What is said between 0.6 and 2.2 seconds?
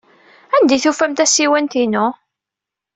ay tufam tasiwant-inu?